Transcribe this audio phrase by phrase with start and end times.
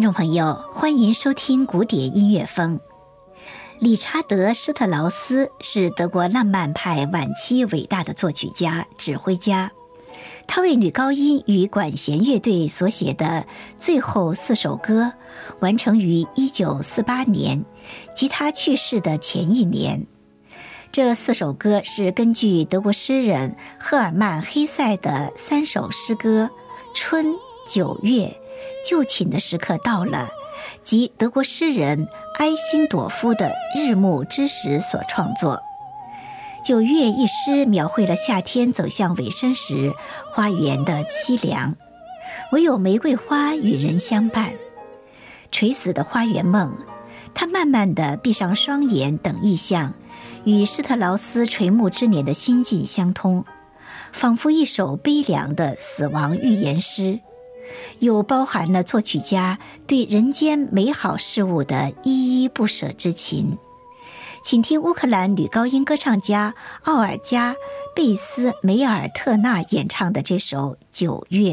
[0.00, 2.80] 听众朋友，欢迎收听古典音乐风。
[3.80, 9.72] 理查德·施特劳斯是德国浪漫派晚期伟大的作曲家、指挥家。
[10.46, 13.44] 他为女高音与管弦乐队所写的
[13.78, 15.12] 最后四首歌，
[15.58, 17.66] 完成于1948年，
[18.16, 20.06] 即他去世的前一年。
[20.90, 26.48] 这四首歌是根据德国诗人赫尔曼·黑塞的三首诗歌
[26.98, 27.26] 《春》
[27.68, 28.24] 《九月》。
[28.84, 30.28] 就寝的时刻到了，
[30.82, 32.08] 即德国诗人
[32.38, 35.62] 埃辛朵夫的日暮之时所创作。
[36.64, 39.92] 九月一诗描绘了夏天走向尾声时
[40.30, 41.74] 花园的凄凉，
[42.52, 44.52] 唯有玫瑰花与人相伴。
[45.50, 46.72] 垂死的花园梦，
[47.34, 49.94] 他慢慢地闭上双眼等意象，
[50.44, 53.44] 与施特劳斯垂暮之年的心境相通，
[54.12, 57.20] 仿佛一首悲凉的死亡预言诗。
[58.00, 63.58] 又包含了作曲家对人间美好事物的依依不舍之情，
[64.44, 66.54] 请听乌克兰女高音歌唱家
[66.84, 67.52] 奥尔加·
[67.94, 71.52] 贝斯梅尔特纳演唱的这首《九月》。